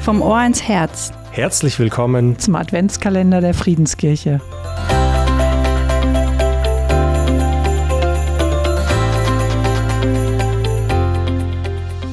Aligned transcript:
Vom 0.00 0.22
Ohr 0.22 0.42
ins 0.44 0.62
Herz. 0.62 1.12
Herzlich 1.30 1.78
willkommen 1.78 2.38
zum 2.38 2.56
Adventskalender 2.56 3.42
der 3.42 3.52
Friedenskirche. 3.52 4.40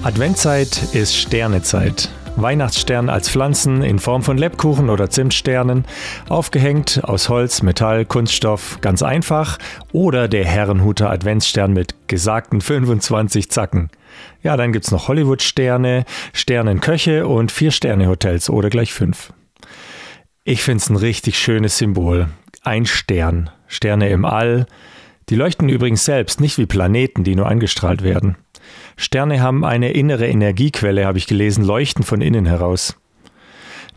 Adventzeit 0.03 0.93
ist 0.93 1.15
Sternezeit. 1.15 2.09
Weihnachtsstern 2.37 3.09
als 3.09 3.29
Pflanzen 3.29 3.83
in 3.83 3.99
Form 3.99 4.21
von 4.21 4.37
Lebkuchen 4.37 4.89
oder 4.89 5.09
Zimtsternen, 5.09 5.85
aufgehängt 6.29 7.01
aus 7.03 7.29
Holz, 7.29 7.63
Metall, 7.63 8.05
Kunststoff, 8.05 8.77
ganz 8.81 9.01
einfach, 9.01 9.57
oder 9.91 10.27
der 10.27 10.45
Herrenhuter 10.45 11.09
Adventsstern 11.09 11.73
mit 11.73 11.95
gesagten 12.07 12.61
25 12.61 13.49
Zacken. 13.49 13.89
Ja, 14.43 14.55
dann 14.55 14.71
gibt's 14.71 14.91
noch 14.91 15.07
Hollywood-Sterne, 15.07 16.05
Sternenköche 16.31 17.27
und 17.27 17.51
Vier-Sterne-Hotels 17.51 18.49
oder 18.49 18.69
gleich 18.69 18.93
fünf. 18.93 19.33
Ich 20.43 20.63
find's 20.63 20.89
ein 20.89 20.95
richtig 20.95 21.39
schönes 21.39 21.77
Symbol. 21.77 22.27
Ein 22.61 22.85
Stern. 22.85 23.49
Sterne 23.67 24.09
im 24.09 24.23
All. 24.23 24.65
Die 25.29 25.35
leuchten 25.35 25.67
übrigens 25.67 26.05
selbst, 26.05 26.39
nicht 26.39 26.57
wie 26.57 26.65
Planeten, 26.65 27.23
die 27.23 27.35
nur 27.35 27.47
angestrahlt 27.47 28.01
werden. 28.01 28.37
Sterne 28.95 29.41
haben 29.41 29.63
eine 29.63 29.91
innere 29.91 30.27
Energiequelle, 30.27 31.05
habe 31.05 31.17
ich 31.17 31.27
gelesen, 31.27 31.63
leuchten 31.63 32.03
von 32.03 32.21
innen 32.21 32.45
heraus. 32.45 32.95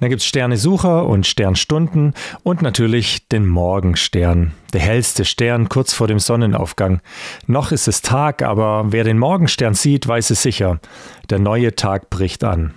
Dann 0.00 0.08
gibt 0.08 0.22
es 0.22 0.28
Sternesucher 0.28 1.06
und 1.06 1.26
Sternstunden 1.26 2.14
und 2.42 2.62
natürlich 2.62 3.28
den 3.28 3.46
Morgenstern, 3.46 4.52
der 4.72 4.80
hellste 4.80 5.26
Stern 5.26 5.68
kurz 5.68 5.92
vor 5.92 6.08
dem 6.08 6.18
Sonnenaufgang. 6.18 7.00
Noch 7.46 7.70
ist 7.70 7.86
es 7.86 8.00
Tag, 8.00 8.42
aber 8.42 8.86
wer 8.88 9.04
den 9.04 9.18
Morgenstern 9.18 9.74
sieht, 9.74 10.08
weiß 10.08 10.30
es 10.30 10.42
sicher. 10.42 10.80
Der 11.28 11.38
neue 11.38 11.76
Tag 11.76 12.08
bricht 12.08 12.44
an. 12.44 12.72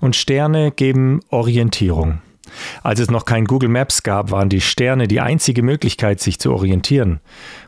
Und 0.00 0.14
Sterne 0.14 0.72
geben 0.72 1.20
Orientierung. 1.30 2.20
Als 2.82 3.00
es 3.00 3.10
noch 3.10 3.24
kein 3.24 3.44
Google 3.44 3.68
Maps 3.68 4.02
gab, 4.02 4.30
waren 4.30 4.48
die 4.48 4.60
Sterne 4.60 5.08
die 5.08 5.20
einzige 5.20 5.62
Möglichkeit, 5.62 6.20
sich 6.20 6.38
zu 6.38 6.52
orientieren. 6.52 7.20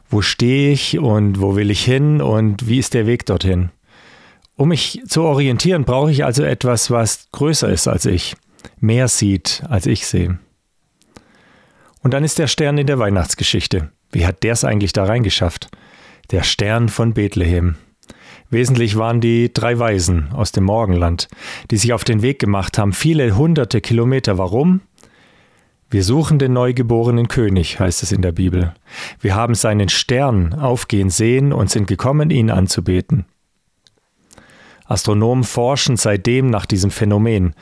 Wo 0.09 0.23
stehe 0.23 0.73
ich 0.73 0.99
und 0.99 1.41
wo 1.41 1.57
will 1.57 1.71
ich 1.71 1.85
hin 1.85 2.21
und 2.21 2.69
wie 2.69 2.79
ist 2.79 2.95
der 2.95 3.07
Weg 3.07 3.27
dorthin? 3.27 3.71
Um 4.57 4.69
mich 4.69 5.01
zu 5.07 5.23
orientieren, 5.23 5.85
brauche 5.85 6.11
ich 6.11 6.25
also 6.25 6.45
etwas, 6.45 6.91
was 6.91 7.29
größer 7.33 7.69
ist 7.71 7.89
als 7.89 8.05
ich, 8.07 8.37
mehr 8.79 9.09
sieht, 9.09 9.63
als 9.69 9.87
ich 9.87 10.07
sehe. 10.07 10.39
Und 12.03 12.13
dann 12.13 12.25
ist 12.25 12.39
der 12.39 12.49
Stern 12.49 12.79
in 12.79 12.87
der 12.87 12.99
Weihnachtsgeschichte. 12.99 13.91
Wie 14.11 14.27
hat 14.27 14.43
der 14.43 14.53
es 14.53 14.65
eigentlich 14.65 14.93
da 14.93 15.05
reingeschafft? 15.05 15.69
Der 16.31 16.43
Stern 16.43 16.89
von 16.89 17.15
Bethlehem. 17.15 17.77
Wesentlich 18.53 18.99
waren 18.99 19.23
die 19.23 19.51
drei 19.51 19.79
Weisen 19.79 20.31
aus 20.33 20.53
dem 20.53 20.65
Morgenland, 20.65 21.29
die 21.71 21.79
sich 21.79 21.95
auf 21.95 22.05
den 22.05 22.21
Weg 22.21 22.39
gemacht 22.39 22.77
haben, 22.77 22.93
viele 22.93 23.35
hunderte 23.35 23.81
Kilometer. 23.81 24.37
Warum? 24.37 24.83
Wir 25.89 26.05
suchen 26.05 26.39
den 26.39 26.53
neugeborenen 26.53 27.29
König, 27.29 27.81
heißt 27.81 28.03
es 28.03 28.13
in 28.13 28.21
der 28.21 28.33
Bibel. 28.33 28.75
Wir 29.21 29.35
haben 29.35 29.55
seinen 29.55 29.89
Stern 29.89 30.53
aufgehen 30.53 31.09
sehen 31.09 31.55
und 31.55 31.71
sind 31.71 31.87
gekommen, 31.87 32.29
ihn 32.29 32.51
anzubeten. 32.51 33.25
Astronomen 34.85 35.45
forschen 35.45 35.97
seitdem 35.97 36.51
nach 36.51 36.67
diesem 36.67 36.91
Phänomen. 36.91 37.55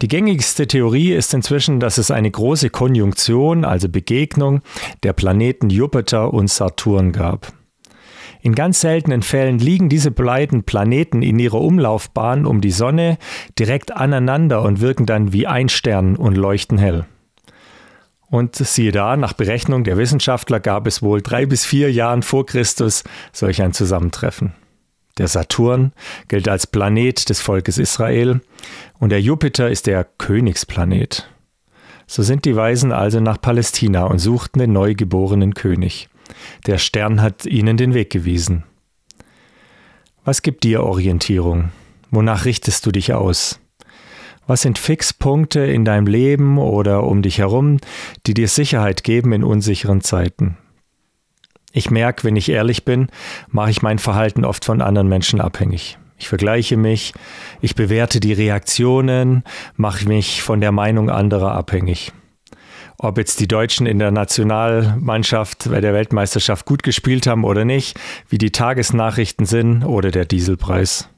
Die 0.00 0.08
gängigste 0.08 0.66
Theorie 0.66 1.12
ist 1.12 1.34
inzwischen, 1.34 1.80
dass 1.80 1.98
es 1.98 2.10
eine 2.10 2.30
große 2.30 2.70
Konjunktion, 2.70 3.66
also 3.66 3.90
Begegnung 3.90 4.62
der 5.02 5.12
Planeten 5.12 5.68
Jupiter 5.68 6.32
und 6.32 6.48
Saturn 6.48 7.12
gab. 7.12 7.52
In 8.42 8.54
ganz 8.54 8.80
seltenen 8.80 9.22
Fällen 9.22 9.58
liegen 9.58 9.88
diese 9.88 10.10
beiden 10.10 10.64
Planeten 10.64 11.22
in 11.22 11.38
ihrer 11.38 11.60
Umlaufbahn 11.60 12.46
um 12.46 12.60
die 12.60 12.70
Sonne 12.70 13.18
direkt 13.58 13.94
aneinander 13.94 14.62
und 14.62 14.80
wirken 14.80 15.06
dann 15.06 15.32
wie 15.32 15.46
ein 15.46 15.68
Stern 15.68 16.16
und 16.16 16.36
leuchten 16.36 16.78
hell. 16.78 17.04
Und 18.30 18.56
siehe 18.56 18.92
da, 18.92 19.16
nach 19.16 19.32
Berechnung 19.32 19.84
der 19.84 19.98
Wissenschaftler 19.98 20.60
gab 20.60 20.86
es 20.86 21.02
wohl 21.02 21.20
drei 21.20 21.46
bis 21.46 21.66
vier 21.66 21.92
Jahren 21.92 22.22
vor 22.22 22.46
Christus 22.46 23.02
solch 23.32 23.60
ein 23.60 23.72
Zusammentreffen. 23.72 24.52
Der 25.18 25.28
Saturn 25.28 25.92
gilt 26.28 26.48
als 26.48 26.66
Planet 26.66 27.28
des 27.28 27.40
Volkes 27.40 27.76
Israel 27.76 28.40
und 28.98 29.10
der 29.10 29.20
Jupiter 29.20 29.68
ist 29.68 29.86
der 29.86 30.04
Königsplanet. 30.04 31.28
So 32.06 32.22
sind 32.22 32.44
die 32.44 32.56
Weisen 32.56 32.92
also 32.92 33.20
nach 33.20 33.40
Palästina 33.40 34.04
und 34.04 34.18
suchten 34.18 34.60
den 34.60 34.72
neugeborenen 34.72 35.54
König. 35.54 36.08
Der 36.66 36.78
Stern 36.78 37.22
hat 37.22 37.46
ihnen 37.46 37.76
den 37.76 37.94
Weg 37.94 38.10
gewiesen. 38.10 38.64
Was 40.24 40.42
gibt 40.42 40.64
dir 40.64 40.82
Orientierung? 40.82 41.70
Wonach 42.10 42.44
richtest 42.44 42.84
du 42.86 42.90
dich 42.90 43.14
aus? 43.14 43.60
Was 44.46 44.62
sind 44.62 44.78
Fixpunkte 44.78 45.60
in 45.60 45.84
deinem 45.84 46.06
Leben 46.06 46.58
oder 46.58 47.04
um 47.04 47.22
dich 47.22 47.38
herum, 47.38 47.78
die 48.26 48.34
dir 48.34 48.48
Sicherheit 48.48 49.04
geben 49.04 49.32
in 49.32 49.44
unsicheren 49.44 50.00
Zeiten? 50.00 50.56
Ich 51.72 51.90
merke, 51.90 52.24
wenn 52.24 52.36
ich 52.36 52.48
ehrlich 52.48 52.84
bin, 52.84 53.08
mache 53.48 53.70
ich 53.70 53.82
mein 53.82 54.00
Verhalten 54.00 54.44
oft 54.44 54.64
von 54.64 54.82
anderen 54.82 55.08
Menschen 55.08 55.40
abhängig. 55.40 55.98
Ich 56.18 56.28
vergleiche 56.28 56.76
mich, 56.76 57.14
ich 57.60 57.76
bewerte 57.76 58.20
die 58.20 58.32
Reaktionen, 58.32 59.44
mache 59.76 60.06
mich 60.06 60.42
von 60.42 60.60
der 60.60 60.72
Meinung 60.72 61.10
anderer 61.10 61.52
abhängig 61.52 62.12
ob 63.02 63.16
jetzt 63.16 63.40
die 63.40 63.48
Deutschen 63.48 63.86
in 63.86 63.98
der 63.98 64.10
Nationalmannschaft 64.10 65.70
bei 65.70 65.80
der 65.80 65.94
Weltmeisterschaft 65.94 66.66
gut 66.66 66.82
gespielt 66.82 67.26
haben 67.26 67.44
oder 67.44 67.64
nicht, 67.64 67.98
wie 68.28 68.36
die 68.36 68.52
Tagesnachrichten 68.52 69.46
sind 69.46 69.84
oder 69.84 70.10
der 70.10 70.26
Dieselpreis. 70.26 71.08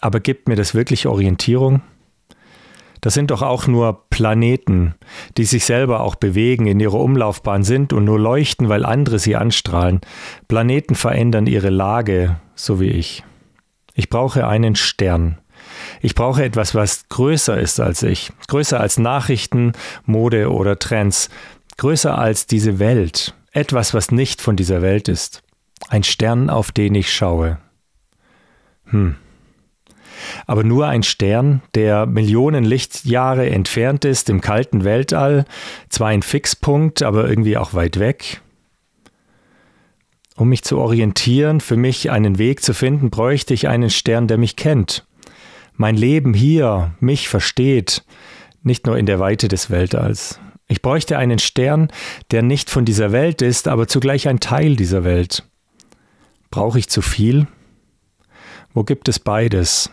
Aber 0.00 0.18
gibt 0.18 0.48
mir 0.48 0.56
das 0.56 0.74
wirklich 0.74 1.06
Orientierung? 1.06 1.82
Das 3.00 3.14
sind 3.14 3.30
doch 3.30 3.42
auch 3.42 3.68
nur 3.68 4.08
Planeten, 4.10 4.94
die 5.36 5.44
sich 5.44 5.64
selber 5.64 6.00
auch 6.00 6.16
bewegen, 6.16 6.66
in 6.66 6.80
ihrer 6.80 6.98
Umlaufbahn 6.98 7.62
sind 7.62 7.92
und 7.92 8.04
nur 8.04 8.18
leuchten, 8.18 8.68
weil 8.68 8.84
andere 8.84 9.20
sie 9.20 9.36
anstrahlen. 9.36 10.00
Planeten 10.48 10.96
verändern 10.96 11.46
ihre 11.46 11.70
Lage, 11.70 12.40
so 12.56 12.80
wie 12.80 12.90
ich. 12.90 13.22
Ich 13.94 14.10
brauche 14.10 14.46
einen 14.46 14.74
Stern. 14.74 15.38
Ich 16.00 16.14
brauche 16.14 16.44
etwas, 16.44 16.74
was 16.74 17.08
größer 17.08 17.58
ist 17.58 17.80
als 17.80 18.02
ich, 18.02 18.32
größer 18.48 18.80
als 18.80 18.98
Nachrichten, 18.98 19.72
Mode 20.04 20.50
oder 20.50 20.78
Trends, 20.78 21.28
größer 21.76 22.16
als 22.16 22.46
diese 22.46 22.78
Welt, 22.78 23.34
etwas, 23.52 23.94
was 23.94 24.10
nicht 24.10 24.40
von 24.40 24.56
dieser 24.56 24.82
Welt 24.82 25.08
ist. 25.08 25.42
Ein 25.88 26.04
Stern, 26.04 26.50
auf 26.50 26.72
den 26.72 26.94
ich 26.94 27.12
schaue. 27.12 27.58
Hm. 28.86 29.16
Aber 30.46 30.64
nur 30.64 30.86
ein 30.86 31.02
Stern, 31.02 31.62
der 31.74 32.06
Millionen 32.06 32.64
Lichtjahre 32.64 33.48
entfernt 33.48 34.04
ist 34.04 34.28
im 34.28 34.40
kalten 34.40 34.84
Weltall, 34.84 35.44
zwar 35.88 36.08
ein 36.08 36.22
Fixpunkt, 36.22 37.02
aber 37.02 37.28
irgendwie 37.28 37.56
auch 37.56 37.74
weit 37.74 37.98
weg. 37.98 38.42
Um 40.36 40.48
mich 40.48 40.62
zu 40.62 40.78
orientieren, 40.78 41.60
für 41.60 41.76
mich 41.76 42.10
einen 42.10 42.38
Weg 42.38 42.62
zu 42.62 42.72
finden, 42.74 43.10
bräuchte 43.10 43.54
ich 43.54 43.68
einen 43.68 43.90
Stern, 43.90 44.26
der 44.26 44.38
mich 44.38 44.56
kennt, 44.56 45.06
mein 45.80 45.96
Leben 45.96 46.34
hier 46.34 46.92
mich 47.00 47.30
versteht, 47.30 48.04
nicht 48.62 48.86
nur 48.86 48.98
in 48.98 49.06
der 49.06 49.18
Weite 49.18 49.48
des 49.48 49.70
Weltalls. 49.70 50.38
Ich 50.68 50.82
bräuchte 50.82 51.16
einen 51.16 51.38
Stern, 51.38 51.88
der 52.30 52.42
nicht 52.42 52.68
von 52.68 52.84
dieser 52.84 53.12
Welt 53.12 53.40
ist, 53.40 53.66
aber 53.66 53.88
zugleich 53.88 54.28
ein 54.28 54.40
Teil 54.40 54.76
dieser 54.76 55.04
Welt. 55.04 55.42
Brauche 56.50 56.78
ich 56.78 56.90
zu 56.90 57.00
viel? 57.00 57.46
Wo 58.74 58.84
gibt 58.84 59.08
es 59.08 59.18
beides? 59.18 59.90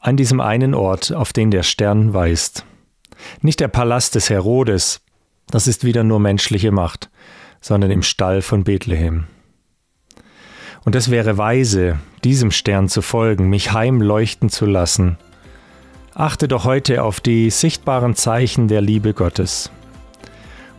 An 0.00 0.16
diesem 0.16 0.40
einen 0.40 0.74
Ort, 0.74 1.12
auf 1.12 1.32
den 1.32 1.52
der 1.52 1.62
Stern 1.62 2.12
weist. 2.12 2.66
Nicht 3.42 3.60
der 3.60 3.68
Palast 3.68 4.16
des 4.16 4.30
Herodes, 4.30 5.00
das 5.46 5.68
ist 5.68 5.84
wieder 5.84 6.02
nur 6.02 6.18
menschliche 6.18 6.72
Macht, 6.72 7.08
sondern 7.60 7.92
im 7.92 8.02
Stall 8.02 8.42
von 8.42 8.64
Bethlehem. 8.64 9.28
Und 10.84 10.94
es 10.94 11.10
wäre 11.10 11.36
weise, 11.36 11.98
diesem 12.24 12.50
Stern 12.50 12.88
zu 12.88 13.02
folgen, 13.02 13.48
mich 13.48 13.72
heimleuchten 13.72 14.48
zu 14.48 14.66
lassen. 14.66 15.18
Achte 16.14 16.48
doch 16.48 16.64
heute 16.64 17.02
auf 17.02 17.20
die 17.20 17.50
sichtbaren 17.50 18.14
Zeichen 18.14 18.68
der 18.68 18.80
Liebe 18.80 19.14
Gottes. 19.14 19.70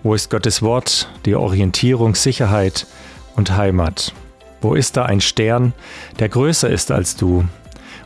Wo 0.04 0.14
ist 0.16 0.30
Gottes 0.30 0.62
Wort, 0.62 1.10
die 1.26 1.36
Orientierung, 1.36 2.16
Sicherheit 2.16 2.88
und 3.36 3.56
Heimat? 3.56 4.14
Wo 4.62 4.76
ist 4.76 4.98
da 4.98 5.06
ein 5.06 5.22
Stern, 5.22 5.74
der 6.20 6.30
größer 6.30 6.70
ist 6.70 6.92
als 6.92 7.16
du 7.16 7.46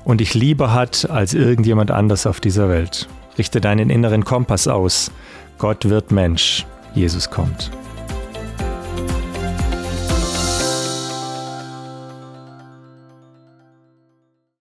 und 0.04 0.22
dich 0.22 0.34
lieber 0.34 0.74
hat 0.74 1.10
als 1.10 1.34
irgendjemand 1.34 1.92
anders 1.92 2.26
auf 2.26 2.40
dieser 2.40 2.70
Welt? 2.70 3.08
Richte 3.38 3.60
deinen 3.60 3.90
inneren 3.90 4.24
Kompass 4.24 4.68
aus. 4.68 5.12
Gott 5.58 5.90
wird 5.90 6.12
Mensch. 6.12 6.66
Jesus 6.94 7.30
kommt. 7.30 7.72